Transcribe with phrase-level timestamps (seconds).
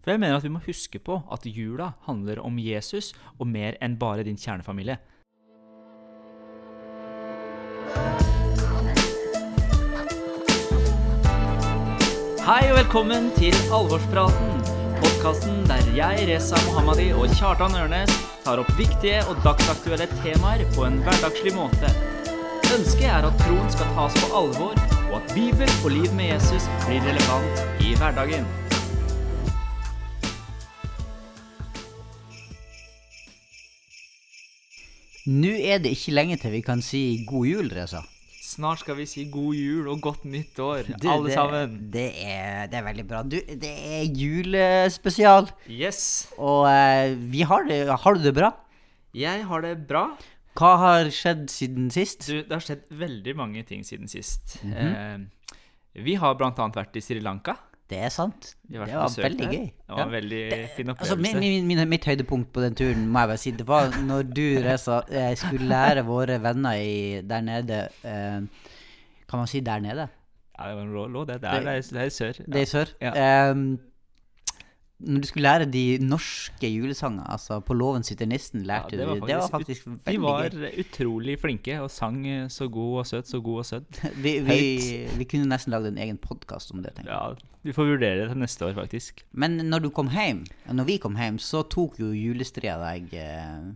[0.00, 3.76] For jeg mener at vi må huske på at jula handler om Jesus og mer
[3.84, 4.96] enn bare din kjernefamilie.
[12.40, 14.64] Hei og velkommen til Alvorspraten.
[15.00, 20.88] Podkasten der jeg, Reza Mohammadi og Kjartan Ørnes tar opp viktige og dagsaktuelle temaer på
[20.88, 21.92] en hverdagslig måte.
[22.72, 26.66] Ønsket er at troen skal tas på alvor, og at Bibel og liv med Jesus
[26.88, 28.48] blir relevant i hverdagen.
[35.30, 38.00] Nå er det ikke lenge til vi kan si god jul, Reza.
[38.50, 41.76] Snart skal vi si god jul og godt nytt år, Du, alle det, sammen.
[41.92, 43.20] Det er, det er veldig bra.
[43.22, 46.00] Du, det er julespesial, Yes.
[46.34, 48.50] og uh, vi har det Har du det bra?
[49.14, 50.04] Jeg har det bra.
[50.58, 52.26] Hva har skjedd siden sist?
[52.26, 54.58] Du, det har skjedd veldig mange ting siden sist.
[54.66, 55.18] eh,
[55.94, 57.54] vi har annet vært i Sri Lanka.
[57.90, 58.52] Det er sant.
[58.70, 58.86] Det var
[59.18, 59.64] veldig gøy.
[59.66, 60.42] Det var en veldig
[60.76, 61.40] fin Altså, opplevelse.
[61.40, 64.28] min, min, min, mitt høydepunkt på den turen, må jeg bare si, det var når
[64.30, 68.38] du, Reza, Jeg skulle lære våre venner i, der nede eh,
[69.30, 70.06] Kan man si der nede?
[70.60, 71.40] Ja, det lå, det.
[71.42, 72.32] Det er, det det i sør.
[72.46, 72.90] Det er i sør.
[73.00, 73.12] Ja.
[73.50, 73.78] Ehm,
[75.00, 79.14] når du skulle lære de norske julesanger, altså 'På låven sitter nissen', lærte det du
[79.26, 80.78] Det var faktisk faktisk De veldig var gøy.
[80.84, 84.00] utrolig flinke og sang eh, så god og søt, så god og søt.
[84.24, 86.94] Vi, vi, vi kunne nesten lagd en egen podkast om det.
[86.94, 87.12] tenker.
[87.12, 89.22] Ja, vi får vurdere det til neste år, faktisk.
[89.32, 93.72] Men når du kom hjem, når vi kom hjem, så tok jo julestria deg eh,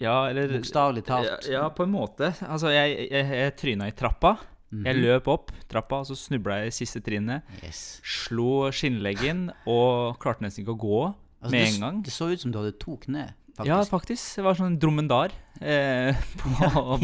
[0.00, 1.46] Ja, eller bokstavelig talt.
[1.46, 2.34] Ja, ja, på en måte.
[2.48, 4.36] Altså, jeg, jeg, jeg tryna i trappa.
[4.74, 4.86] Mhm.
[4.90, 7.42] Jeg løp opp trappa, og så snubla jeg i siste trinnet.
[7.62, 8.00] Yes.
[8.02, 12.02] Slo skinnleggen og klarte nesten ikke å gå Altså, med en gang.
[12.02, 13.68] Det så ut som du hadde to kne, faktisk.
[13.68, 14.36] Ja, faktisk.
[14.38, 15.30] Det var sånn dromedar.
[15.60, 16.48] Eh, på,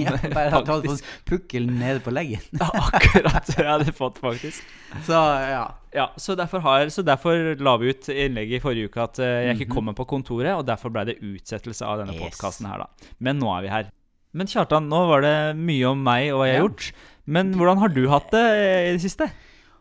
[0.01, 2.41] Ja, bare at du hadde fått pukkel nede på leggen.
[2.59, 4.65] Ja, akkurat det jeg hadde fått, faktisk.
[5.07, 5.67] Så ja.
[5.93, 9.51] Ja, så derfor, har, så derfor la vi ut innlegget i forrige uke at eh,
[9.51, 12.23] jeg ikke kommer på kontoret, og derfor ble det utsettelse av denne Mhm.
[12.25, 12.35] Yes.
[12.39, 13.11] podkasten her, da.
[13.21, 13.91] Men nå er vi her.
[14.33, 16.67] Men Kjartan, nå var det mye om meg og hva jeg har Ja.
[16.69, 16.93] gjort.
[17.31, 19.31] Men hvordan har du hatt det i det siste?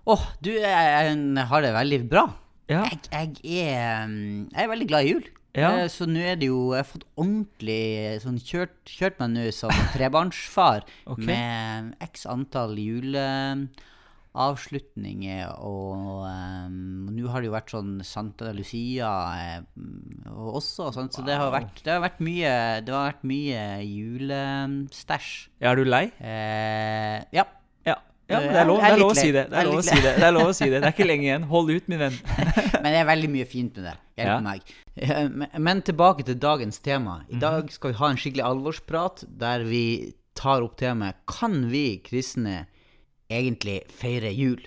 [0.10, 2.28] Åh, du, jeg, jeg har det veldig bra.
[2.70, 2.86] Ja.
[2.86, 3.02] Jeg,
[3.42, 5.28] jeg, er, mm, jeg er veldig glad i jul.
[5.58, 5.72] Ja.
[5.82, 9.48] Eh, Så nå er det jo Jeg har fått ordentlig sånn kjørt, kjørt meg nå
[9.56, 11.26] som trebarnsfar okay.
[11.26, 12.78] med x antall
[14.40, 19.62] juleavslutninger og um, Nå har det jo vært sånn Santa Lucia eh,
[20.32, 21.14] og også, sant?
[21.14, 22.52] så det har, vært, det har vært mye
[22.86, 25.32] Det har vært mye julestæsj.
[25.60, 26.06] Er du lei?
[26.20, 27.46] Eh, ja.
[27.86, 27.98] Ja.
[28.30, 29.46] ja men det er lov, er det er lov å si det.
[29.50, 30.14] Det er lov å si det.
[30.16, 30.80] Det er lov å si det.
[30.80, 31.48] Det er ikke lenge igjen.
[31.52, 32.20] Hold ut, min venn.
[32.84, 33.98] Men det er veldig mye fint med det.
[34.20, 34.40] Hjelp Ja.
[34.44, 34.74] meg.
[35.00, 35.28] Eh,
[35.60, 37.22] men- tilbake til dagens tema.
[37.26, 37.36] Mhm.
[37.36, 39.86] I dag skal vi ha en skikkelig alvorsprat der vi
[40.40, 42.68] tar opp temaet Kan vi kristne
[43.30, 44.62] egentlig feire jul?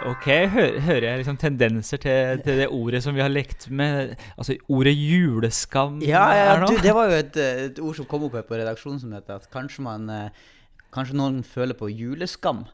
[0.00, 4.14] Ok, hører, jeg liksom tendenser til, til det ordet som vi har lekt med?
[4.38, 8.38] Altså ordet juleskam Ja, ja, du, det var jo et, et ord som kom opp
[8.38, 10.46] her på redaksjonsmøtet, at kanskje man eh,
[10.90, 12.64] Kanskje noen føler på juleskam.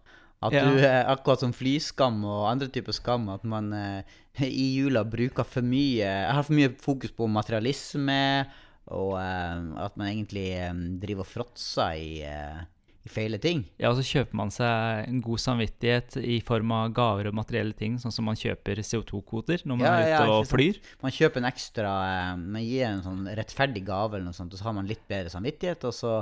[0.40, 0.62] At Ja.
[0.70, 4.14] du, eh, akkurat som flyskam og andre typer skam, at man eh,
[4.46, 8.46] i jula bruker for mye Har for mye fokus på materialisme,
[8.94, 12.60] og eh, at man egentlig eh, driver og fråtser i, eh,
[13.06, 13.64] i feile ting.
[13.78, 17.74] Ja, og så kjøper man seg en god samvittighet i form av gaver og materielle
[17.78, 20.78] ting, sånn som man kjøper CO2-kvoter når man Ja, er ja, ute og flyr.
[20.80, 20.98] sant.
[21.06, 21.92] Man kjøper en ekstra
[22.40, 25.30] Man gir en sånn rettferdig gave, eller noe sånt, og så har man litt bedre
[25.34, 26.16] samvittighet, og så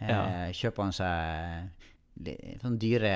[0.00, 0.22] eh, Ja.
[0.54, 3.14] kjøper man seg sånn dyre,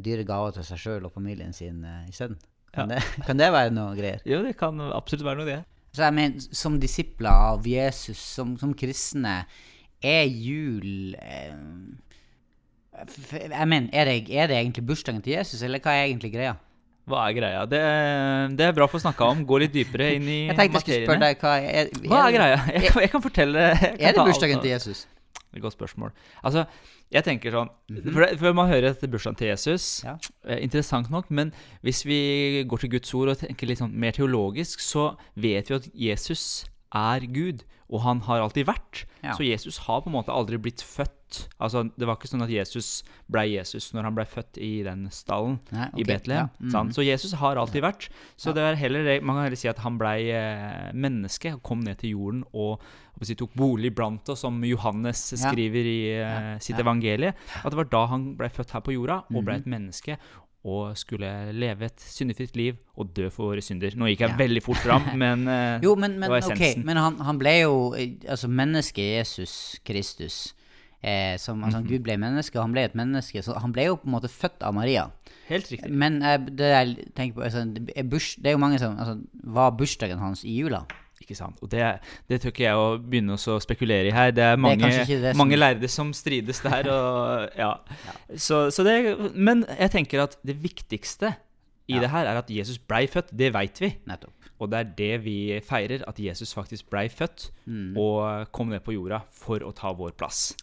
[0.00, 2.38] dyre gaver til seg sjøl og familien sin uh, isteden.
[2.72, 4.22] Kan, det, kan det være noe greier?
[4.28, 5.58] Jo, det kan absolutt være noe, det.
[5.94, 9.40] Så jeg mener, som disipler av Jesus, som, som kristne,
[10.04, 11.56] er jul eh,
[13.48, 16.54] Jeg mener, er det, er det egentlig bursdagen til Jesus, eller hva er egentlig greia?
[17.08, 17.60] Hva er greia?
[17.64, 17.82] Det,
[18.58, 19.44] det er bra å få snakka om.
[19.48, 22.34] Gå litt dypere inn i Jeg tenkte jeg skulle spørre deg, hva er, Hva er
[22.36, 22.58] greia?
[22.74, 25.06] Jeg jeg kan fortelle jeg kan Er det bursdagen til Jesus?
[25.60, 26.12] Godt spørsmål.
[26.44, 26.66] Altså,
[27.10, 27.70] jeg tenker sånn
[28.12, 30.16] for, det, for man hører etter bursdagen til Jesus, Ja.
[30.46, 31.52] eh, interessant nok, men
[31.82, 35.74] hvis vi går til Guds ord og tenker litt sånn mer teologisk, så vet vi
[35.74, 39.04] at Jesus er Gud, og han har alltid vært.
[39.24, 39.32] Ja.
[39.32, 41.14] Så Jesus har på en måte aldri blitt født.
[41.60, 45.06] Altså, det var ikke sånn at Jesus ble Jesus når han ble født i den
[45.12, 46.48] stallen Nei, i Betlehem.
[46.60, 46.92] ja, Mm.
[46.94, 48.08] Så Jesus har alltid vært.
[48.36, 48.52] Så Ja.
[48.54, 52.10] det er heller, man kan heller si at han ble eh, menneske, kom ned til
[52.16, 52.80] jorden og
[53.22, 57.34] si, tok bolig blant oss, som Johannes skriver i eh, sitt evangelie.
[57.64, 59.60] At det var da han ble født her på jorda og ble Mhm.
[59.60, 60.18] et menneske.
[60.68, 63.94] Og skulle leve et syndefritt liv og dø for våre synder.
[63.96, 64.38] Nå gikk jeg Ja.
[64.40, 66.62] veldig fort fram, men eh, Jo, men, men, det var essensen.
[66.62, 66.86] essensen.
[66.88, 67.74] men han, han ble jo
[68.28, 69.54] Altså, mennesket Jesus
[69.86, 70.40] Kristus
[70.98, 73.42] Eh, som, altså, Gud ble menneske, og han ble et menneske.
[73.46, 75.04] Så han ble jo på en måte født av Maria.
[75.46, 75.90] Helt riktig.
[75.94, 78.98] Men eh, det jeg tenker på, altså, det, er burs, det er jo mange som
[78.98, 79.14] altså,
[79.58, 80.82] Var bursdagen hans i jula?
[81.20, 81.58] Ikke sant.
[81.62, 81.82] Og det,
[82.30, 84.30] det tør ikke jeg å begynne å spekulere i her.
[84.32, 86.88] Det er mange, det som- mange lærde som strides der.
[86.94, 87.72] Og, ja.
[88.36, 88.96] Så, så det,
[89.34, 91.34] men jeg tenker at det viktigste
[91.88, 92.00] i Ja.
[92.04, 93.30] det her er at Jesus blei født.
[93.36, 93.94] Det veit vi.
[94.06, 94.34] Nettopp.
[94.60, 97.96] Og det er det vi feirer, at Jesus faktisk blei født Mm.
[97.96, 100.54] og kom ned på jorda for å ta vår plass.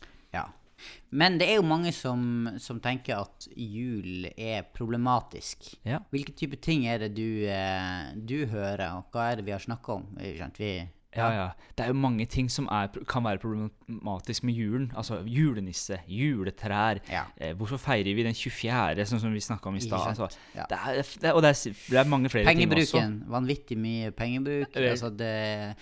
[1.16, 5.72] Men det er jo mange som, som tenker at jul er problematisk.
[5.88, 6.02] Ja.
[6.12, 9.64] Hvilke type ting er det du, eh, du hører, og hva er det vi har
[9.64, 10.08] snakka om?
[10.20, 10.52] Ikke?
[10.60, 10.72] Vi,
[11.16, 11.46] Ja, ja.
[11.76, 14.92] Det er jo mange ting som er, kan være problematisk med julen.
[14.96, 17.00] Altså julenisse, juletrær.
[17.12, 17.24] Ja.
[17.38, 20.06] Eh, hvorfor feirer vi den 24., sånn som vi snakka om i stad?
[20.14, 20.66] Altså, Ja.
[20.70, 20.80] det
[21.22, 23.00] det, er- og det er, det er mange flere ting også.
[23.00, 23.18] Pengebruken.
[23.30, 24.76] Vanvittig mye pengebruk.
[24.76, 25.76] Altså det,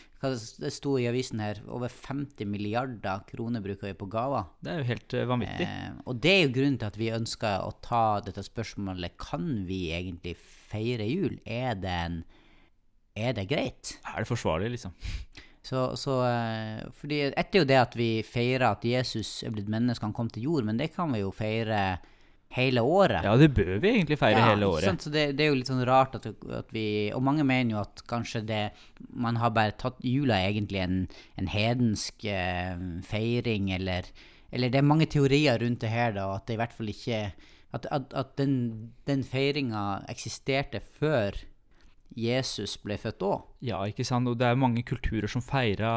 [0.62, 4.46] det sto i avisen her, over 50 milliarder kroner bruker vi på gaver.
[4.64, 5.68] Det er jo helt eh, vanvittig.
[5.68, 9.66] Eh, og det er jo grunnen til at vi ønsker å ta dette spørsmålet Kan
[9.68, 11.40] vi egentlig feire jul?
[11.46, 12.24] Er det, en,
[13.16, 13.98] er det greit?
[14.10, 14.94] Er det forsvarlig, liksom?
[15.64, 19.70] Så, så eh, fordi Ett er jo det at vi feirer at Jesus er blitt
[19.72, 22.00] menneske, han kom til jord, men det kan vi jo feire
[22.54, 23.24] hele året.
[23.26, 24.86] Ja, det bør vi egentlig feire Ja, hele året.
[24.86, 25.06] sant?
[25.06, 26.84] Så det, det er jo litt sånn rart at, at vi
[27.16, 28.60] Og mange mener jo at kanskje det
[29.10, 31.00] Man har bare tatt jula er egentlig en,
[31.42, 32.76] en hedensk eh,
[33.10, 34.12] feiring, eller
[34.54, 37.24] Eller det er mange teorier rundt det her, da, at det i hvert fall ikke
[37.74, 41.40] At, at, at den, den feiringa eksisterte før
[42.16, 43.42] Jesus ble født òg.
[43.64, 44.28] Ja, ikke sant?
[44.28, 45.92] Og det er mange kulturer som feira,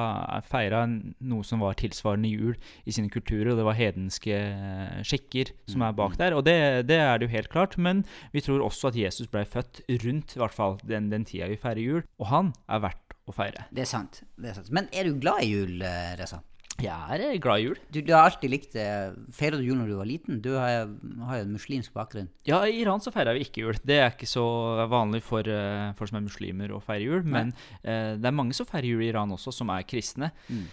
[0.46, 2.54] feira noe som var tilsvarende jul
[2.86, 5.96] i sine kulturer, og det var hedenske eh, skikker som er Mm.
[5.96, 6.34] bak der.
[6.38, 9.44] Og det, det er det jo helt klart, men vi tror også at Jesus ble
[9.44, 13.14] født rundt i hvert fall den, den tida vi feirer jul, og han er verdt
[13.26, 13.66] å feire.
[13.74, 14.22] Det er sant.
[14.38, 14.70] det er sant.
[14.70, 16.40] Men er du glad i jul, eh, Reza?
[16.82, 17.78] Jeg er eh, glad i jul.
[17.92, 18.86] Du, du har alltid likt det.
[19.32, 20.40] Feira du jul når du var liten?
[20.44, 20.90] Du har,
[21.28, 22.28] har jo en muslimsk bakgrunn.
[22.48, 23.78] Ja, i Iran så feirer vi ikke jul.
[23.86, 24.44] Det er ikke så
[24.92, 27.24] vanlig for eh, folk som er muslimer å feire jul.
[27.24, 30.32] Men eh, det er mange som feirer jul i Iran også, som er kristne.
[30.52, 30.66] Mm.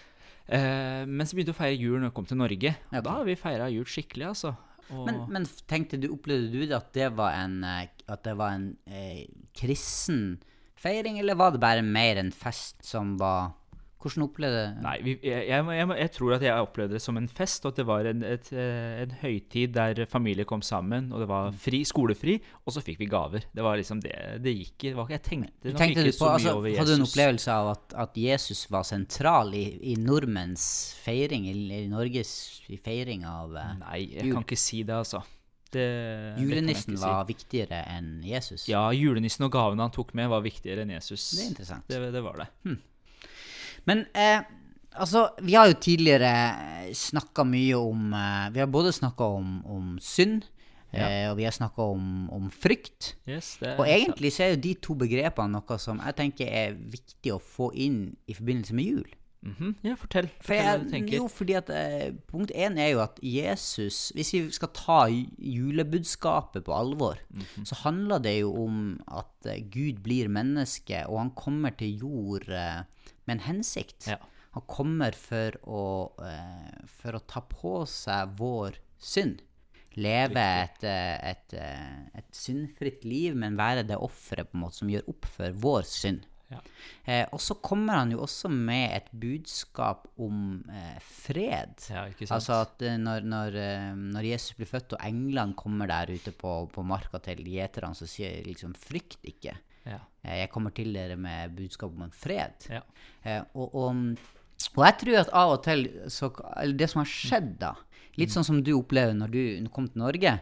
[0.47, 2.75] Eh, men vi begynte å feire jul når vi kom til Norge.
[2.91, 4.55] Ja, Da har vi feira jul skikkelig, altså.
[4.91, 8.35] Og Men, men tenkte du, opplevde du det at det var en, eh, at det
[8.37, 9.23] var en eh,
[9.55, 10.41] kristen
[10.75, 13.53] feiring, eller var det bare mer en fest som var
[14.03, 17.19] Hvordan opplevde du Nei, vi, jeg, jeg, jeg, jeg tror at jeg opplevde det som
[17.19, 21.07] en fest, og at det var en, et, eh, en høytid der familier kom sammen,
[21.13, 22.35] og det var fri, skolefri,
[22.65, 23.47] og så fikk vi gaver.
[23.55, 24.93] Det var liksom det det gikk i.
[25.13, 26.81] Jeg tenkte nok Tenkte ikke du på, så mye altså, over Jesus.
[26.81, 30.65] Hadde du en opplevelse av at, at Jesus var sentral i, i nordmenns
[31.03, 32.33] feiring, i, i Norges
[32.83, 34.35] feiring av uh, Nei, jeg jul?
[34.35, 35.23] kan ikke si det, altså.
[35.73, 35.81] Det,
[36.37, 37.01] det Julenissen si.
[37.01, 38.67] var viktigere enn Jesus?
[38.69, 41.31] Ja, julenissen og gavene han tok med, var viktigere enn Jesus.
[41.33, 41.87] Det er interessant.
[41.89, 42.49] Det, det var det.
[43.85, 44.41] Men eh,
[44.95, 46.33] altså, vi har jo tidligere
[46.95, 50.43] snakka mye om eh, Vi har både snakka om, om synd,
[50.93, 53.15] eh, og vi har snakka om, om frykt.
[53.27, 56.73] Yes, det Og egentlig så er jo de to begrepene noe som jeg tenker er
[56.77, 59.11] viktig å få inn i forbindelse med jul.
[59.43, 60.29] Mhm, Ja, fortell.
[60.39, 64.69] For jeg, jo, fordi at eh, Punkt én er jo at Jesus Hvis vi skal
[64.71, 65.01] ta
[65.73, 67.65] julebudskapet på alvor, Mhm.
[67.65, 72.47] så handler det jo om at eh, Gud blir menneske, og han kommer til jord
[72.49, 72.83] eh,
[73.25, 74.07] med en hensikt.
[74.11, 74.19] Ja.
[74.53, 75.85] Han kommer for å,
[76.21, 79.41] uh, for å ta på seg vår synd.
[79.93, 85.27] Leve et, et, et, eh, et syndfritt liv, men være det offeret som gjør opp
[85.29, 86.23] for vår synd.
[86.53, 86.59] Ja.
[87.05, 91.77] Eh, og så kommer han jo også med et budskap om eh, fred.
[91.89, 92.07] Ja?
[92.29, 96.33] Altså at eh, når, når, eh, når Jesus blir født, og englene kommer der ute
[96.35, 99.57] på, på marka til gjeterne, så sier de liksom 'frykt ikke'.
[100.23, 102.69] Eh, jeg kommer til dere med budskap om en fred.
[102.71, 102.83] Ja.
[103.23, 104.03] Eh, og, og,
[104.73, 107.75] og jeg tror at av og til så, Eller det som har skjedd, da
[108.19, 110.35] Litt sånn som du opplever når du kom til Norge.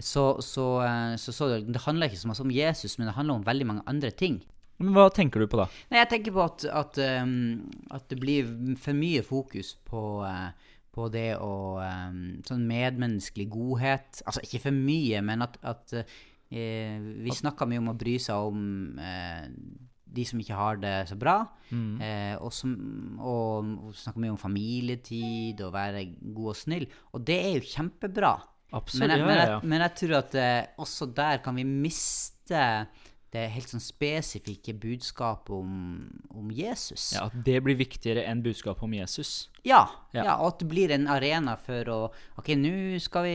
[0.00, 3.18] så, så, eh, så, så det, det handler ikke så mye om Jesus, men det
[3.18, 4.38] handler om veldig mange andre ting.
[4.78, 5.66] Men hva tenker du på da?
[5.90, 8.48] Nei, jeg tenker på at, at, um, at det blir
[8.80, 11.52] for mye fokus på, uh, på det å
[11.82, 14.22] um, Sånn medmenneskelig godhet.
[14.24, 15.98] Altså ikke for mye, men at, at
[16.52, 19.46] uh, vi snakker mye om å bry seg om eh,
[20.08, 21.38] de som ikke har det så bra.
[22.00, 22.72] Eh, og, som,
[23.20, 26.86] og, og snakker mye om familietid og være god og snill.
[27.12, 28.32] Og det er jo kjempebra.
[28.76, 32.64] Absolutt, Men jeg, men, jeg, men jeg tror at eh, også der kan vi miste
[33.34, 35.72] det helt sånn spesifikke budskapet om,
[36.32, 37.10] om Jesus.
[37.12, 39.50] Ja, At det blir viktigere enn budskapet om Jesus.
[39.68, 39.82] Ja,
[40.16, 40.22] Ja.
[40.24, 41.98] ja, og at det blir en arena for å
[42.40, 43.26] Ok, nå skal,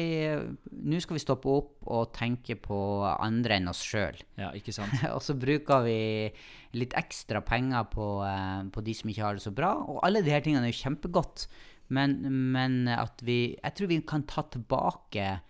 [1.03, 2.79] skal vi stoppe opp og tenke på
[3.19, 4.17] andre enn oss sjøl.
[4.39, 4.95] Ja, ikke sant?
[5.11, 5.99] og så bruker vi
[6.73, 9.75] litt ekstra penger på, eh, på de som ikke har det så bra.
[9.85, 11.45] Og alle de her tingene er jo kjempegodt.
[11.93, 12.17] Men,
[12.55, 15.41] men at vi Jeg tror vi kan ta tilbake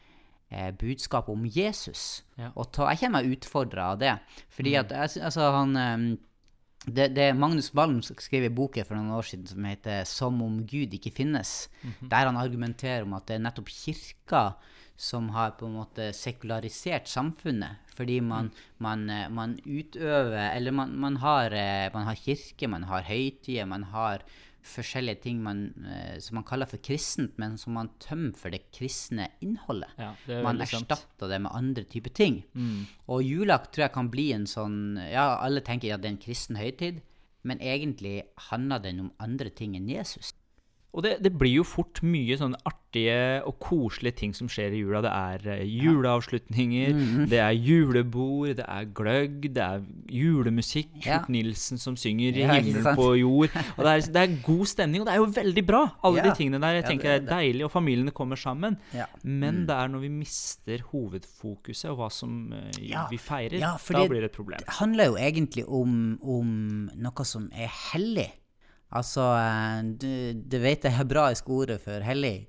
[0.54, 2.24] eh, budskapet om Jesus.
[2.38, 2.52] Ja.
[2.56, 4.14] Og ta, jeg kjenner meg utfordra av det.
[4.54, 6.06] Fordi at altså, han eh,
[6.84, 10.66] det, det Magnus Malm skrev i boken for noen år siden som heter 'Som om
[10.68, 11.70] Gud ikke finnes',
[12.02, 14.54] der han argumenterer om at det er nettopp kirka
[14.96, 17.82] som har på en måte sekularisert samfunnet.
[17.94, 22.84] Fordi man, man, eh, man utøver Eller man, man, har, eh, man har kirke, man
[22.84, 24.24] har høytider, man har
[24.63, 28.72] forskjellige ting man, eh, som man kaller for kristent, men som man tømmer for det
[28.74, 29.91] kristne innholdet.
[30.00, 32.43] Ja, det Man erstatter det med andre typer ting.
[33.08, 36.24] Og jula tror jeg kan bli en sånn Ja, alle tenker at det er en
[36.24, 37.01] kristen høytid,
[37.43, 40.34] men egentlig handler den om andre ting enn Jesus.
[40.94, 44.84] Og det, det blir jo fort mye sånne artige og koselige ting som skjer i
[44.84, 45.00] jula.
[45.02, 47.30] Det er juleavslutninger, juleavslutninger, Mm-hmm.
[47.32, 49.82] det er julebord, det er gløgg, det er
[50.14, 50.92] julemusikk.
[51.06, 51.18] Ja.
[51.18, 53.58] Kurt Nilsen som synger Ja, 'Himmel på jord'.
[53.78, 56.30] Og det er, det er god stemning, og det er jo veldig bra, alle Ja.
[56.30, 56.74] de tingene der.
[56.78, 58.78] Jeg Ja, tenker det er deilig, og familiene kommer sammen.
[58.94, 59.06] Ja.
[59.24, 63.08] Men det er når vi mister hovedfokuset og hva som eh, Ja.
[63.10, 64.60] vi feirer, Ja, da blir det et problem.
[64.60, 68.30] Det handler jo egentlig om, om noe som er hellig.
[68.94, 70.10] Altså, eh, du,
[70.46, 72.48] du vet det hebraiske ordet for hellig.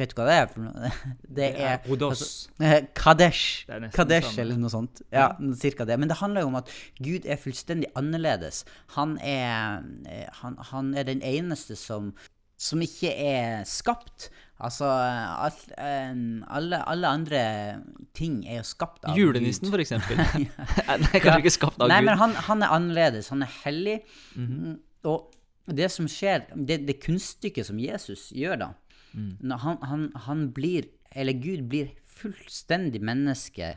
[0.00, 0.90] Vet du hva det er for noe?
[1.36, 2.22] Det er er Odos.
[2.64, 3.66] Eh, Kadesh.
[3.92, 5.02] Kadesh, eller noe sånt.
[5.12, 5.26] Ja,
[5.60, 5.98] cirka det.
[6.00, 8.62] Men det handler jo om at Gud er fullstendig annerledes.
[8.96, 12.14] Han er, eh, han, han er den eneste som,
[12.56, 14.30] som ikke er skapt.
[14.62, 16.16] Altså, alt, eh,
[16.56, 17.44] alle, alle andre
[18.16, 19.74] ting er jo skapt av Julenissen, Gud.
[19.76, 20.24] for eksempel.
[21.04, 22.08] Nei, kanskje ikke skapt av Nei, Gud.
[22.08, 23.28] men han, han er annerledes.
[23.34, 24.00] Han er hellig.
[24.40, 24.78] Mm,
[25.10, 25.28] Og
[25.66, 28.70] det som skjer, det, det kunststykket som Jesus gjør da,
[29.14, 33.76] når han, han, han blir, eller Gud blir fullstendig menneske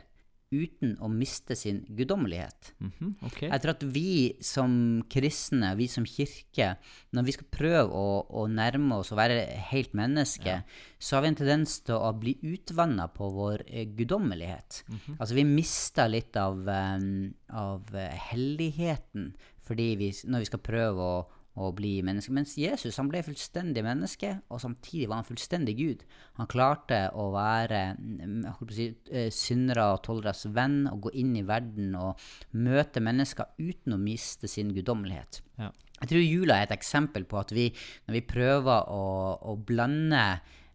[0.54, 2.72] uten å miste sin guddommelighet.
[2.78, 3.26] Mm -hmm.
[3.26, 3.48] okay.
[3.48, 6.76] Jeg tror at vi som kristne, vi som kirke,
[7.12, 9.40] når vi skal prøve å, å nærme oss å være
[9.70, 10.62] helt menneske,
[10.98, 14.84] så har vi en tendens til å bli utvanna på vår eh, guddommelighet.
[15.18, 19.34] Altså vi mister litt av, um, av eh, helligheten
[19.66, 21.26] fordi vi, når vi skal prøve å,
[21.56, 22.34] å bli menneske.
[22.36, 26.04] Mens Jesus han ble fullstendig menneske, og samtidig var han fullstendig Gud.
[26.36, 28.44] Han klarte å være mm,
[28.76, 32.20] si, eh, syndere og tolleres venn og gå inn i verden og
[32.60, 35.40] møte mennesker uten å miste sin guddommelighet.
[35.60, 35.72] Ja.
[36.02, 37.70] Jeg tror jula er et eksempel på at vi,
[38.04, 39.04] når vi prøver å,
[39.48, 40.24] å blande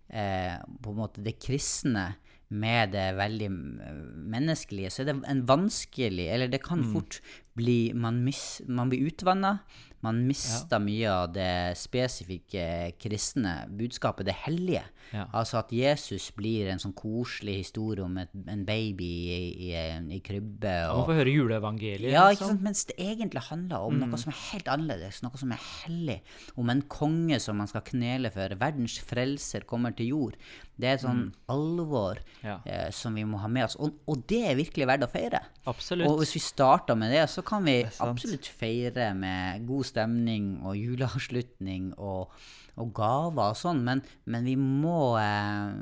[0.09, 2.09] eh, på en måte det kristne
[2.51, 4.01] med det veldig mm,
[4.33, 7.21] menneskelige, så er det en vanskelig Eller det kan fort
[7.55, 9.59] bli Man, mis, man blir utvanna.
[10.03, 12.63] Man mister mye av det spesifikke
[13.01, 14.84] kristne budskapet, det hellige.
[15.12, 15.25] Ja.
[15.36, 19.72] Altså at Jesus blir en sånn koselig historie om et, en baby i, i,
[20.15, 20.72] i krybbe.
[20.88, 22.13] Man Og, får høre juleevangeliet.
[22.13, 22.53] ja, ikke liksom.
[22.55, 22.65] sant?
[22.65, 26.20] Mens det egentlig handler om noe som er helt annerledes, noe som er hellig.
[26.55, 28.55] Om en konge som man skal knele for.
[28.62, 30.38] Verdens frelser kommer til jord.
[30.81, 32.55] Det er et sånn alvor Ja.
[32.65, 33.75] eh, som vi må ha med oss.
[33.77, 35.43] Og, og det er virkelig verdt å feire.
[35.70, 36.08] Absolutt.
[36.10, 40.75] Og hvis vi starter med det, så kan vi absolutt feire med god stemning og
[40.79, 42.31] juleavslutning og,
[42.79, 45.75] og gaver og sånn, men, men vi må eh,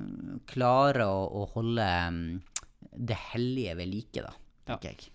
[0.50, 1.88] klare å, å holde
[2.18, 2.42] mm,
[3.10, 4.34] det hellige ved like, da,
[4.68, 5.12] tenker jeg.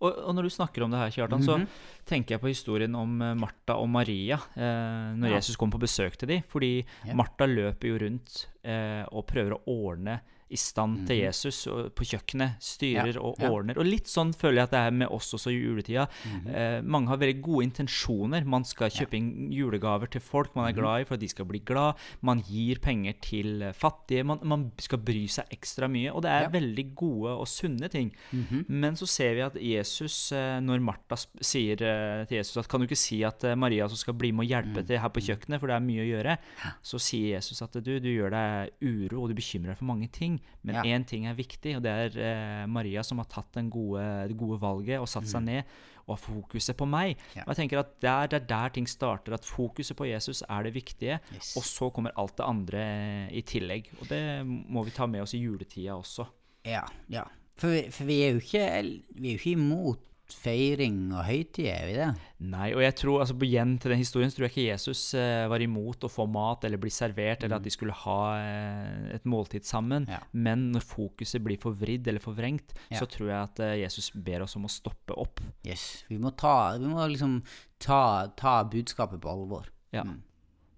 [0.00, 1.66] Og, og når du snakker om det her, Kjartan, Mhm.
[1.68, 5.40] så tenker jeg på historien om eh, Martha og Maria eh, når Ja.
[5.42, 6.42] Jesus kom på besøk til dem.
[6.48, 6.70] Fordi
[7.04, 7.12] Ja.
[7.20, 11.24] Martha løper jo rundt eh, og prøver å ordne i stand til Mhm.
[11.26, 12.56] Jesus og på kjøkkenet.
[12.60, 13.48] Styrer Ja, og ja.
[13.50, 13.78] ordner.
[13.78, 16.08] Og litt sånn føler jeg at det er med oss også i juletida.
[16.26, 16.46] Mhm.
[16.54, 18.44] eh, mange har veldig gode intensjoner.
[18.44, 20.80] Man skal kjøpe inn julegaver til folk man er Mhm.
[20.80, 21.94] glad i for at de skal bli glad.
[22.22, 24.24] Man gir penger til eh, fattige.
[24.24, 26.12] Man, man skal bry seg ekstra mye.
[26.14, 26.48] Og det er Ja.
[26.48, 28.12] veldig gode og sunne ting.
[28.32, 28.64] Mhm.
[28.68, 32.80] Men så ser vi at Jesus, eh, når Martha sier eh, til Jesus at kan
[32.80, 35.60] du ikke si at Maria som skal bli med og hjelpe til her på kjøkkenet,
[35.60, 36.38] for det er mye å gjøre,
[36.82, 40.10] så sier Jesus at du, du gjør deg uro og du bekymrer deg for mange
[40.10, 40.82] ting, men Ja.
[40.82, 42.18] én ting er viktig, og det er
[42.62, 45.64] eh, Maria som har tatt gode, det gode valget og satt seg ned
[46.08, 47.16] og har fokuset på meg.
[47.36, 47.42] Ja.
[47.46, 50.62] Og jeg tenker at der, Det er der ting starter, at fokuset på Jesus er
[50.64, 51.56] det viktige, Yes.
[51.56, 53.90] og så kommer alt det andre eh, i tillegg.
[54.00, 56.26] Og det må vi ta med oss i juletida også.
[56.64, 57.24] Ja, ja.
[57.56, 59.98] For, vi- for vi er ikke, vi er jo ikke imot
[60.36, 62.08] feiring og høytid, er vi det?
[62.50, 65.44] Nei, og jeg tror, altså igjen til den historien, så tror jeg ikke Jesus eh,
[65.50, 69.26] var imot å få mat eller bli servert, eller at de skulle ha eh, et
[69.28, 70.06] måltid sammen.
[70.10, 70.22] Ja.
[70.32, 72.98] Men når fokuset blir forvridd eller forvrengt, Ja.
[73.02, 75.42] så tror jeg at eh, Jesus ber oss om å stoppe opp.
[75.66, 76.04] Yes.
[76.08, 77.40] Vi må, ta, vi må liksom
[77.82, 79.68] ta, ta budskapet på alvor.
[79.94, 80.06] Ja.
[80.06, 80.20] Mm.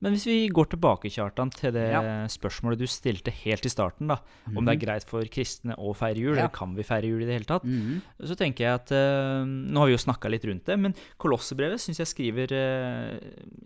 [0.03, 2.01] Men hvis vi går tilbake Kjartan, til det Ja.
[2.27, 4.17] spørsmålet du stilte helt i starten, da,
[4.51, 6.37] om det er greit for kristne å feire jul, Mhm.
[6.37, 6.43] Ja.
[6.49, 8.03] eller kan vi feire jul i det hele tatt, Mhm.
[8.27, 11.79] så tenker jeg at uh, Nå har vi jo snakka litt rundt det, men Kolossebrevet
[11.79, 13.19] syns jeg skriver uh,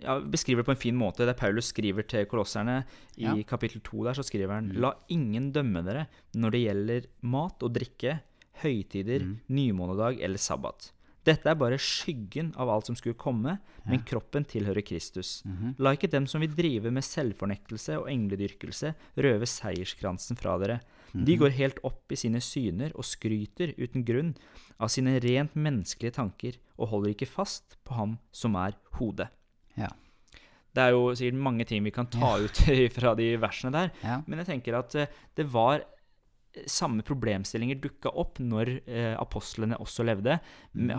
[0.03, 1.25] ja, beskriver det på en fin måte.
[1.25, 2.85] Der Paulus skriver til kolosserne
[3.17, 3.25] i.
[3.25, 3.47] Mhm.
[3.47, 7.73] kapittel 2 der, så skriver han La ingen dømme dere når det gjelder mat og
[7.73, 8.21] drikke,
[8.63, 9.37] høytider, mm.
[9.51, 10.91] nymånedag eller sabbat.
[11.27, 15.41] Dette er bare skyggen av alt som skulle komme, men kroppen tilhører Kristus.
[15.45, 15.75] Mhm.
[15.83, 20.81] La ikke dem som vil drive med selvfornektelse og engledyrkelse, røve seierskransen fra dere.
[21.13, 21.25] Mhm.
[21.27, 24.35] De går helt opp i sine syner og skryter uten grunn
[24.79, 29.29] av sine rent menneskelige tanker, og holder ikke fast på ham som er hodet.
[29.77, 29.89] Ja.
[30.77, 32.59] Det er jo sikkert mange ting vi kan ta ut
[32.97, 34.23] fra de versene der, Ja.
[34.27, 35.83] men jeg tenker at eh, det var
[36.67, 40.39] samme problemstillinger dukka opp når eh, apostlene også levde.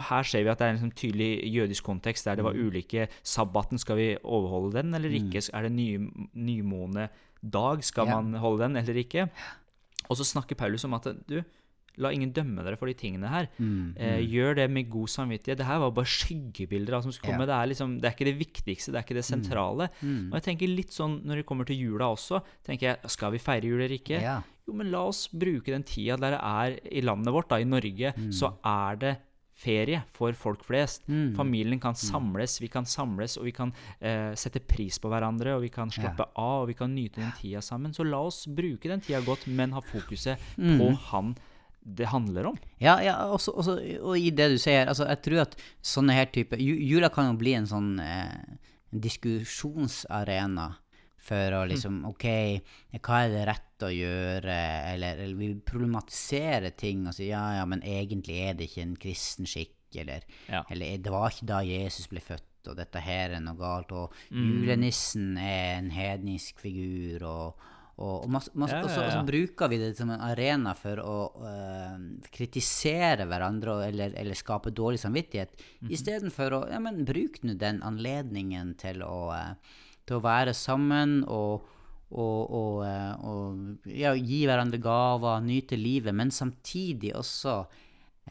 [0.09, 3.07] Her ser vi at det er en sånn tydelig jødisk kontekst der det var ulike
[3.23, 5.41] Sabbaten, skal vi overholde den eller ikke?
[5.53, 5.87] Er det ny,
[6.33, 8.19] nymånedag, skal Ja.
[8.21, 9.29] man holde den eller ikke?
[10.09, 11.41] Og så snakker Paulus om at du,
[12.01, 13.49] la ingen dømme dere for de tingene her.
[13.57, 13.95] Mm.
[13.95, 15.59] Eh, gjør det med god samvittighet.
[15.61, 17.47] Det her var bare skyggebilder Altså, hva som skulle komme.
[17.49, 19.89] Det, er liksom, det er ikke det viktigste, det er ikke det sentrale.
[20.01, 20.29] Mm.
[20.29, 23.41] Og jeg tenker litt sånn når det kommer til jula også, tenker jeg, skal vi
[23.41, 24.21] feire jul eller ikke?
[24.21, 24.45] Yeah.
[24.67, 27.67] Jo, men la oss bruke den tida der det er i landet vårt, da, i
[27.67, 29.13] Norge, så er det
[29.57, 31.07] ferie for folk flest.
[31.09, 31.31] Mm.
[31.37, 35.65] Familien kan samles, vi kan samles, og vi kan eh, sette pris på hverandre, og
[35.65, 37.95] vi kan slappe av, og vi kan nyte den tida sammen.
[37.95, 41.33] Så la oss bruke den tida godt, men ha fokuset på han
[41.87, 42.57] det handler om.
[42.83, 45.53] Ja, ja også, også, og i det du sier, altså jeg tror at
[45.85, 48.57] sånne her type Jula kan jo bli en sånn eh,
[48.91, 50.67] diskusjonsarena
[51.27, 52.25] for å liksom Ok,
[53.03, 54.57] hva er det rett å gjøre?
[54.93, 58.99] Eller, eller vi problematiserer ting og sier ja, ja, men egentlig er det ikke en
[58.99, 60.63] kristen skikk, eller, Ja.
[60.71, 64.15] eller det var ikke da Jesus ble født, og dette her er noe galt, og
[64.31, 69.05] julenissen er en hednisk figur, og og, og, masse, masse, Ja, ja, ja.
[69.07, 71.15] og så bruker vi det som en arena for å
[71.49, 71.95] eh,
[72.33, 75.89] kritisere hverandre eller, eller skape dårlig samvittighet, Mhm.
[75.91, 79.55] istedenfor å ja, men bruk nå den anledningen til å, eh,
[80.05, 81.65] til å være sammen og,
[82.11, 87.65] og, eh, gi hverandre gaver, nyte livet, men samtidig også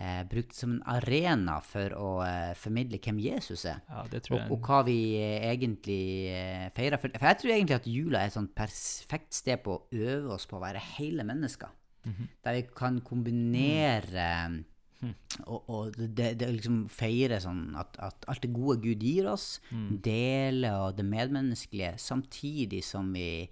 [0.01, 3.81] eh, brukt som en arena for å eh, formidle hvem Jesus er.
[3.89, 6.01] Ja, det tror Og, og hva vi eh, egentlig
[6.33, 6.99] eh, feirer.
[7.03, 10.33] For, for jeg tror egentlig at jula er et sånt perfekt sted på å øve
[10.37, 11.69] oss på å være hele mennesker.
[12.07, 12.29] Mhm.
[12.45, 14.65] Der vi kan kombinere
[14.97, 15.11] Mm.
[15.53, 19.61] og, og det, det liksom feire sånn at, at alt det gode Gud gir oss,
[19.69, 19.99] Mm.
[20.01, 23.45] dele og det medmenneskelige, samtidig som vi,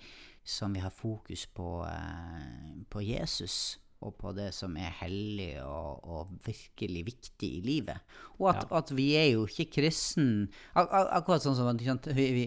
[0.42, 6.04] som vi har fokus på, eh, på Jesus og på det som er hellig og,
[6.04, 8.16] og virkelig viktig i livet.
[8.38, 12.26] Og at, at vi er jo ikke kristen ak ak Akkurat sånn som at, vi,
[12.36, 12.44] vi,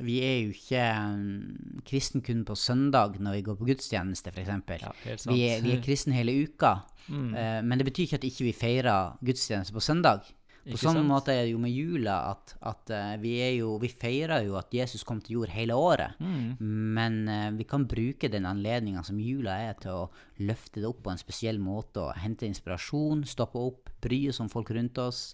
[0.00, 4.52] vi er jo ikke um, kristen kun på søndag når vi går på gudstjeneste, f.eks.
[4.84, 4.92] Ja,
[5.30, 6.80] vi, er, vi er kristen hele uka.
[7.10, 7.32] Mm.
[7.34, 10.28] Uh, men det betyr ikke at ikke vi feirer gudstjeneste på søndag.
[10.60, 11.08] På Ikke samme sant?
[11.08, 14.74] måte er det jo med jula at, at eh, vi, jo, vi feirer jo at
[14.76, 16.18] Jesus kom til jord hele året.
[16.20, 16.60] Mm.
[16.96, 21.00] Men uh, vi kan bruke den anledninga som jula er, til å løfte det opp
[21.06, 25.30] på en spesiell måte og hente inspirasjon, stoppe opp, bry oss om folk rundt oss.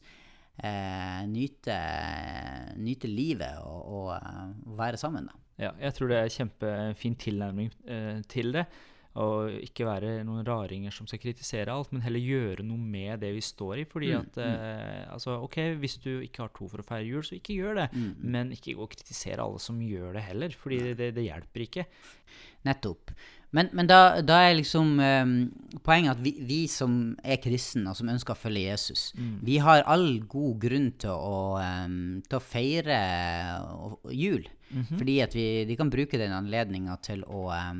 [0.62, 1.74] Uh, nyte,
[2.78, 5.42] nyte livet og, og være sammen, da.
[5.56, 7.70] Ja, jeg tror det er en kjempefin tilnærming
[8.28, 8.66] til det.
[9.22, 13.30] Og ikke være noen raringer som skal kritisere alt, men heller gjøre noe med det
[13.36, 13.86] vi står i.
[13.88, 17.38] Fordi at eh, altså, Ok, hvis du ikke har to for å feire jul, så
[17.38, 17.88] ikke gjør det.
[18.20, 21.86] Men ikke gå og kritisere alle som gjør det heller, fordi det, det hjelper ikke.
[22.66, 23.12] Nettopp.
[23.54, 25.30] Men, men da, da er liksom eh,
[25.86, 29.12] poenget at vi, vi som er kristne, og som ønsker å følge Jesus,
[29.46, 32.98] vi har all god grunn til å, um, til å feire
[34.10, 34.48] jul.
[34.98, 37.72] Fordi at vi, vi kan bruke den anledninga til eh,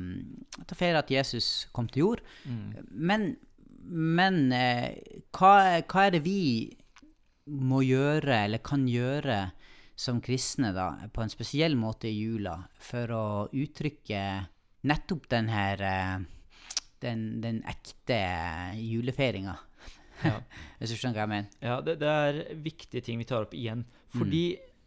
[0.63, 2.23] til å feire at Jesus kom til jord.
[2.89, 3.35] Men,
[3.83, 4.95] men eh,
[5.35, 6.41] hva, hva er det vi
[7.47, 9.51] må gjøre, eller kan gjøre,
[9.97, 14.21] som kristne, da, på en spesiell måte i jula, for å uttrykke
[14.87, 16.25] nettopp den her eh,
[17.03, 18.17] den, den ekte
[18.79, 19.55] julefeiringa.
[20.23, 20.39] Ja.
[20.79, 21.57] Hvis du skjønner hva jeg mener?
[21.61, 23.85] Ja, det, det er viktige ting vi tar opp igjen.
[24.15, 24.45] Fordi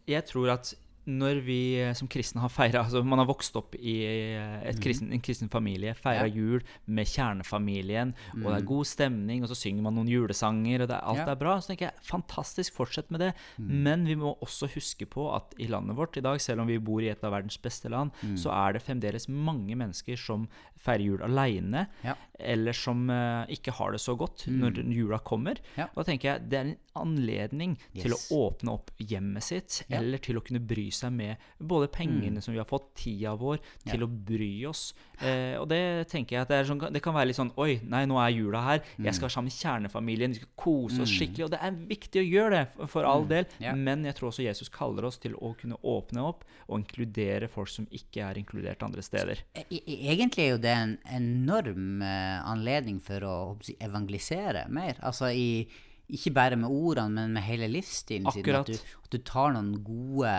[0.09, 0.73] jeg tror at
[1.09, 4.79] når vi eh, som kristne har feira altså Man har vokst opp i eh, et
[4.83, 6.33] kristen, en kristen familie, feira Ja.
[6.35, 10.87] jul med kjernefamilien, og det er god stemning, og så synger man noen julesanger, og
[10.91, 11.31] det, er- alt Ja.
[11.31, 11.55] er bra.
[11.59, 13.31] Så tenker jeg fantastisk, fortsett med det.
[13.57, 16.77] Men vi må også huske på at i landet vårt i dag, selv om vi
[16.77, 20.47] bor i et av verdens beste land, så er det fremdeles mange mennesker som
[20.81, 22.15] feirer jul aleine, Ja.
[22.39, 25.57] eller som uh, ikke har det så godt når jula kommer.
[25.77, 30.17] Og da tenker jeg det er en anledning til å åpne opp hjemmet sitt, eller
[30.17, 33.99] til å kunne bry seg med både pengene som vi har fått, tida vår, til
[34.01, 34.05] Ja.
[34.05, 34.93] å bry oss.
[35.21, 38.05] Eh, og det tenker jeg at det, sånn, det kan være litt sånn Oi, nei,
[38.05, 38.81] nå er jula her.
[38.97, 39.59] Jeg skal være sammen med
[39.91, 40.33] kjernefamilien.
[40.33, 41.45] Vi skal kose oss skikkelig.
[41.45, 43.45] Og det er viktig å gjøre det, for, for all del.
[43.59, 43.73] Ja.
[43.75, 47.67] Men jeg tror også Jesus kaller oss til å kunne åpne opp og inkludere folk
[47.69, 49.43] som ikke er inkludert andre steder.
[49.55, 53.35] E- e- Egentlig er jo det en enorm eh, anledning for å
[53.79, 54.95] evangelisere mer.
[55.03, 55.67] Altså i,
[56.11, 58.43] ikke bare med ordene, men med hele livsstilen sin.
[58.43, 58.69] Akkurat.
[58.69, 60.33] At du, at du tar noen gode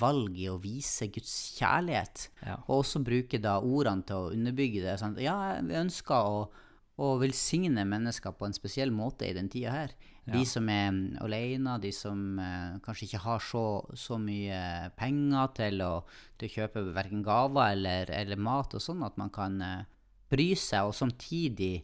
[0.00, 2.28] valg i å vise Guds kjærlighet.
[2.42, 2.58] Ja.
[2.66, 4.98] Og også bruke da ordene til å underbygge det.
[5.00, 5.20] Sant?
[5.22, 6.44] Ja, vi ønsker å,
[6.98, 9.98] å velsigne mennesker på en spesiell måte i den tida her.
[10.28, 10.92] De som er
[11.24, 13.62] alene, de som eh, kanskje ikke har så,
[13.96, 15.92] så mye penger til å,
[16.36, 19.86] til å kjøpe verken gaver eller, eller mat og sånn, at man kan eh,
[20.28, 21.78] bry seg og samtidig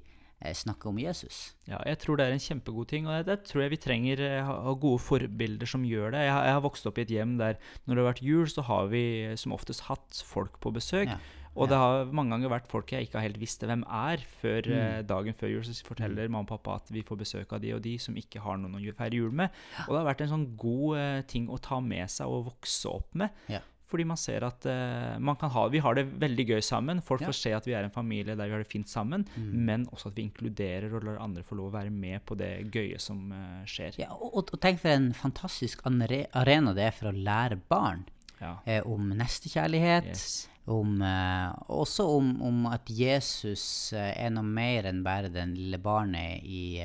[0.53, 1.55] snakke om Jesus.
[1.67, 4.45] Ja, jeg tror det er en kjempegod ting, og det, tror jeg vi trenger eh,
[4.45, 6.21] ha, gode forbilder som gjør det.
[6.27, 8.45] Jeg, har- jeg har vokst opp i et hjem der når det har vært jul,
[8.47, 11.09] så har vi som oftest hatt folk på besøk.
[11.09, 11.17] Ja,
[11.57, 14.67] Og det har mange ganger vært folk jeg ikke har helt visste hvem er, før
[14.67, 14.73] Mm.
[14.75, 15.63] eh, dagen før jul.
[15.63, 18.41] Så forteller mamma og pappa at vi får besøk av de og de som ikke
[18.43, 19.51] har noen å feire jul med.
[19.87, 22.87] Og det har vært en sånn god eh, ting å ta med seg og vokse
[22.91, 23.31] opp med.
[23.49, 23.61] Ja.
[23.87, 27.03] Fordi man ser at uh, man kan ha, vi har det veldig gøy sammen.
[27.05, 27.27] Folk Ja.
[27.29, 29.27] får se at vi er en familie der vi har det fint sammen.
[29.37, 32.71] Men også at vi inkluderer og lar andre få lov å være med på det
[32.73, 33.99] gøye som uh, skjer.
[34.01, 38.07] Ja, og, og tenk for en fantastisk arena det er for å lære barn
[38.41, 38.57] Ja.
[38.67, 40.09] eh, om nestekjærlighet.
[40.11, 40.49] Yes.
[40.67, 45.77] Om, eh, også om, om at Jesus eh, er noe mer enn bare den lille
[45.79, 46.81] barnet i,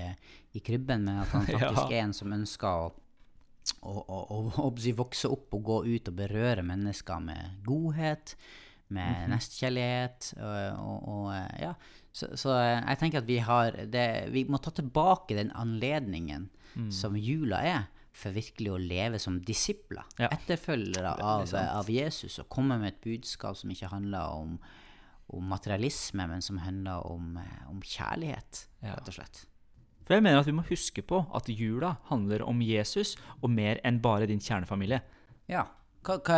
[0.53, 1.97] i krybben, men at han faktisk Ja.
[2.01, 2.91] er en som ønsker å,
[3.81, 8.35] og, og å vokse opp og gå ut og berøre mennesker med godhet,
[8.89, 10.33] med nestkjærlighet.
[10.41, 11.73] Og, og, og, eh, ja.
[12.11, 16.49] Så, så eh, jeg tenker at vi har det, Vi må ta tilbake den anledningen
[16.93, 17.87] som jula er.
[18.19, 20.27] For virkelig å leve som disipler, Ja.
[20.33, 24.57] etterfølgere av, av Jesus, og komme med et budskap som ikke handler om,
[25.37, 28.95] om materialisme, men som handler om, eh, om kjærlighet, Ja.
[28.97, 29.45] rett og slett.
[30.09, 33.77] For jeg mener at vi må huske på at jula handler om Jesus, og mer
[33.85, 35.03] enn bare din kjernefamilie.
[35.47, 35.67] Ja.
[36.01, 36.35] Hva, hva,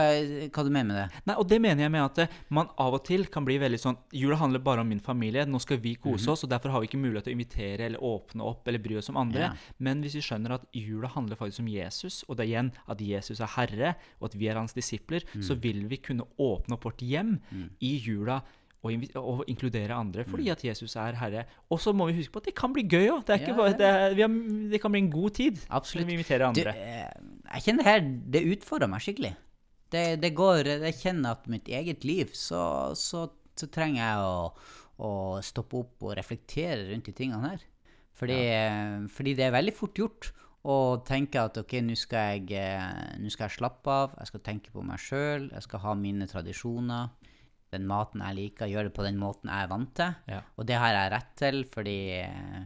[0.50, 1.20] hva du mener med det?
[1.30, 3.78] Nei, og det mener jeg med at eh, man av og til kan bli veldig
[3.80, 6.32] sånn Jula handler bare om min familie, nå skal vi kose Mhm.
[6.34, 8.98] oss, og derfor har vi ikke mulighet til å invitere eller åpne opp eller bry
[8.98, 9.40] oss om andre.
[9.40, 9.52] Ja.
[9.80, 13.00] Men hvis vi skjønner at jula handler faktisk om Jesus, og det er igjen at
[13.06, 15.44] Jesus er herre, og at vi er hans disipler, Mm.
[15.46, 17.40] så vil vi kunne åpne opp vårt hjem
[17.80, 18.42] i jula.
[18.84, 20.52] Og, og inkludere andre, fordi Mm.
[20.56, 21.44] at Jesus er herre.
[21.70, 23.26] Og så må vi huske på at det kan bli gøy òg.
[23.28, 23.74] Det, Ja, ja.
[23.78, 26.08] det, vi har- det kan bli en god tid Absolutt.
[26.08, 26.72] når vi inviterer andre.
[26.74, 29.36] Du, jeg kjenner her, det utfordrer meg skikkelig.
[29.92, 34.54] Det, det går, jeg kjenner at mitt eget liv, så, så, så trenger jeg å,
[34.98, 37.60] å stoppe opp og reflektere rundt de tingene her.
[38.18, 39.08] Fordi, ja.
[39.14, 40.32] fordi det er veldig fort gjort
[40.66, 44.40] å tenke at ok, nå skal, jeg, eh, nå skal jeg slappe av, jeg skal
[44.40, 47.10] tenke på meg sjøl, jeg skal ha mine tradisjoner,
[47.72, 50.16] den maten jeg liker, gjøre det på den måten jeg er vant til.
[50.28, 50.42] Ja.
[50.60, 52.62] Og det har jeg rett til fordi eh,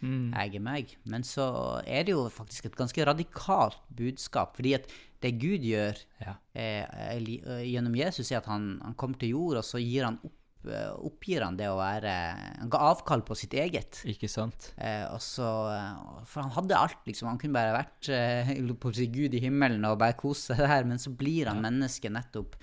[0.00, 0.30] Mm.
[0.32, 0.92] jeg er meg.
[1.12, 1.44] Men så
[1.84, 4.54] er det jo faktisk et ganske radikalt budskap.
[4.56, 4.86] Fordi at
[5.20, 6.36] det Gud gjør Ja.
[6.54, 10.06] eh, eh, eh, gjennom Jesus, er at han, han kommer til jord, og så gir
[10.06, 10.32] han opp,
[10.72, 12.14] eh, oppgir han det å være
[12.62, 14.00] Han ga avkall på sitt eget.
[14.08, 14.72] Ikke sant?
[14.78, 17.28] Eh, og så, eh, for han hadde alt, liksom.
[17.28, 20.96] Han kunne bare vært eh, på Gud i himmelen og bare kose seg der, men
[20.96, 22.56] så blir han menneske nettopp.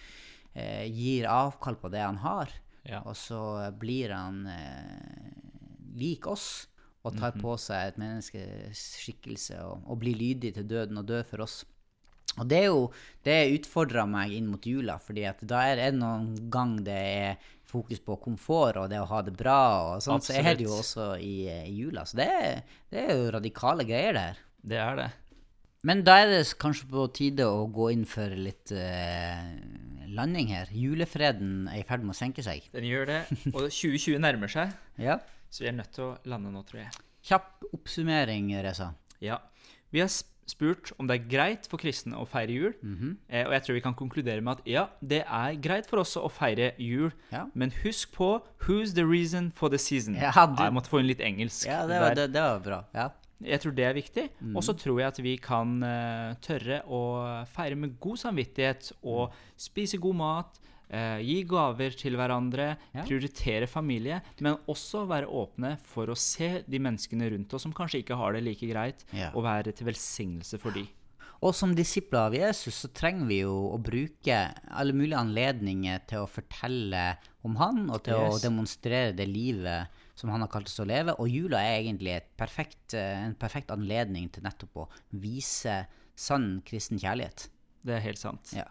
[0.58, 2.50] Eh, gir avkall på det han har.
[2.88, 3.04] Ja.
[3.06, 3.38] Og så
[3.78, 5.32] blir han eh,
[6.00, 6.66] lik oss
[7.06, 7.42] og tar Mhm.
[7.44, 11.60] på seg et menneskes skikkelse og, og blir lydig til døden og dør for oss.
[12.38, 12.92] Og det er jo
[13.24, 17.38] Det utfordrer meg inn mot jula, fordi at da er det noen gang det er
[17.68, 20.76] fokus på komfort og det å ha det bra, og sånn, så er det jo
[20.80, 22.06] også i, i jula.
[22.08, 24.38] Så det er, det er jo radikale greier, det her.
[24.64, 25.10] Det er det.
[25.84, 29.52] Men da er det kanskje på tide å gå inn for litt eh,
[30.08, 30.68] landing her.
[30.72, 32.64] Julefreden er i ferd med å senke seg.
[32.74, 33.20] Den gjør det.
[33.54, 34.72] Og 2020 nærmer seg,
[35.08, 35.20] Ja.
[35.50, 36.92] så vi er nødt til å lande nå, tror jeg.
[37.28, 38.94] Kjapp oppsummering, Reza.
[39.24, 39.40] Ja.
[39.92, 40.10] Vi har
[40.48, 42.74] spurt om det er greit for kristne å feire jul.
[42.82, 43.18] Mhm.
[43.28, 46.16] eh, og jeg tror vi kan konkludere med at ja, det er greit for oss
[46.16, 47.12] å feire jul.
[47.34, 47.46] Ja.
[47.54, 50.16] Men husk på 'who's the reason for the season'.
[50.16, 51.68] Ja, du- jeg måtte få inn litt engelsk.
[51.68, 52.84] Ja, det var, det, det var bra.
[52.96, 53.10] Ja.
[53.44, 54.30] Jeg tror det er viktig.
[54.56, 57.02] Og så tror jeg at vi kan uh, tørre å
[57.54, 60.58] feire med god samvittighet og spise god mat.
[60.88, 63.04] Uh, gi gaver til hverandre, Ja.
[63.04, 68.00] prioritere familie, men også være åpne for å se de menneskene rundt oss som kanskje
[68.06, 69.32] ikke har det like greit, Ja.
[69.36, 70.88] og være til velsignelse for de.
[71.44, 74.40] Og som disipler av Jesus så trenger vi jo å bruke
[74.72, 78.34] alle mulige anledninger til å fortelle om han, og til Yes.
[78.40, 81.14] å demonstrere det livet som han har kalt oss å leve.
[81.22, 85.84] Og jula er egentlig et perfekt, eh, en perfekt anledning til nettopp å vise
[86.18, 87.48] sann kristen kjærlighet.
[87.86, 88.52] Det er helt sant.
[88.58, 88.66] Ja.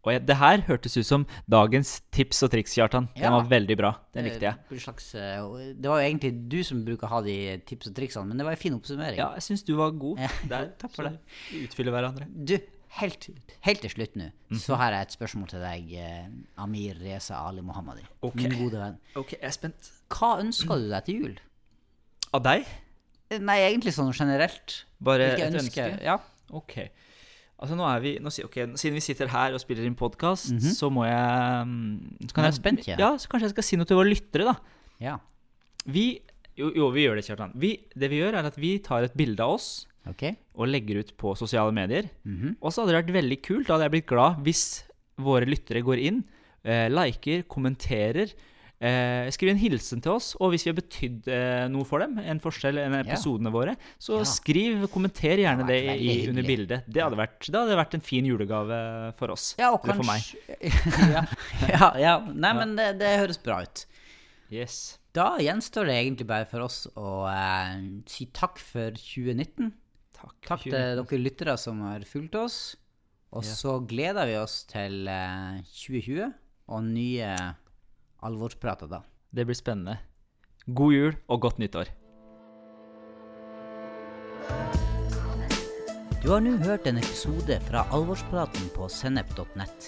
[0.00, 3.10] Og jeg, det her hørtes ut som dagens tips og triks, Kjartan.
[3.14, 3.30] Den Ja.
[3.36, 3.90] var veldig bra.
[4.16, 4.56] Den likte jeg.
[4.72, 8.26] Eh, Slags, det var jo egentlig du som bruker å ha de tips og triksene,
[8.26, 9.18] men det var en fin oppsummering.
[9.20, 10.70] Ja, jeg syns du var god Ja, der.
[10.80, 11.18] takk for det.
[11.52, 12.26] Vi utfyller hverandre.
[12.32, 12.56] Du,
[12.96, 13.28] helt,
[13.60, 14.56] helt til slutt nå, Mhm.
[14.58, 18.02] så har jeg et spørsmål til deg, eh, Amir Reza Ali Mohammadi.
[18.22, 18.48] Okay.
[18.48, 18.98] Min gode venn.
[19.14, 19.92] Ok, jeg er spent.
[20.10, 21.36] Hva ønsker du deg til jul?
[22.36, 22.66] Av deg?
[23.38, 24.80] Nei, egentlig sånn generelt.
[25.02, 25.86] Bare Hvilke et ønske?
[26.02, 26.18] Ja.
[26.56, 26.80] Ok.
[27.60, 30.48] Altså nå er vi, nå, okay, ok, Siden vi sitter her og spiller inn podkast,
[30.72, 32.96] så må jeg mm, så kan jeg spent, ja.
[32.96, 34.56] Ja, så kanskje jeg skal si noe til våre lyttere, da.
[35.04, 35.18] ja.
[35.84, 36.06] Vi
[36.58, 37.52] Jo, jo vi gjør det, Kjartan.
[37.56, 39.68] Vi, det vi gjør, er at vi tar et bilde av oss
[40.08, 40.34] okay.
[40.52, 42.10] og legger ut på sosiale medier.
[42.24, 42.58] Mhm.
[42.60, 44.64] Og så hadde det vært veldig kult, da hadde jeg blitt glad hvis
[45.20, 46.22] våre lyttere går inn,
[46.64, 48.32] eh, liker, kommenterer,
[48.80, 52.18] eh, skriv en hilsen til oss, og hvis vi har betydd eh, noe for dem,
[52.18, 53.02] en forskjell enn Ja.
[53.04, 54.24] episodene våre, så Ja.
[54.24, 56.84] skriv, kommenter gjerne Det det, i, under bildet.
[56.88, 58.80] Det hadde, vært, det hadde vært en fin julegave
[59.18, 59.54] for oss.
[59.58, 60.22] Ja, og Eller for meg.
[61.14, 61.24] ja.
[61.68, 62.14] ja, ja.
[62.32, 63.84] Nei, men det, det høres bra ut.
[64.50, 64.98] Yes.
[65.14, 67.78] Da gjenstår det egentlig bare for oss å eh,
[68.10, 69.72] si takk for 2019.
[70.20, 70.36] Takk.
[70.46, 72.76] Takk til dere lyttere som har fulgt oss.
[73.32, 73.54] Og Ja.
[73.54, 76.32] så gleder vi oss til eh, 2020
[76.70, 77.30] og nye
[78.26, 79.02] alvorsprater da.
[79.30, 79.98] Det blir spennende.
[80.66, 81.90] God jul og godt nyttår.
[86.20, 89.86] Du har nå hørt en episode fra Alvorspraten på sennep.nett.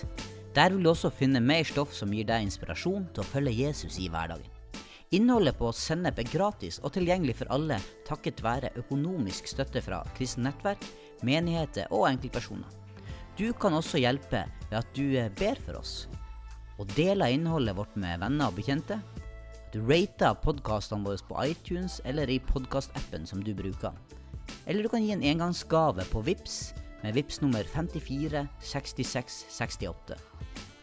[0.56, 3.98] Der vil du også finne mer stoff som gir deg inspirasjon til å følge Jesus
[4.00, 4.48] i hverdagen.
[5.12, 7.76] Innholdet på Sennep er gratis og tilgjengelig for alle
[8.08, 10.86] takket være økonomisk støtte fra kristent nettverk,
[11.20, 12.70] menigheter og enkeltpersoner.
[13.36, 16.06] Du kan også hjelpe ved at du eh, ber for oss,
[16.82, 18.98] og deler innholdet vårt med venner og bekjente.
[18.98, 23.94] At du rater podkastene våre på iTunes eller i podkastappen som du bruker.
[24.66, 30.18] Eller du kan gi en engangsgave på VIPS med VIPS nummer 54 66 68.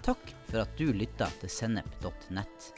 [0.08, 2.72] Takk for at du lytta til sennep.nett.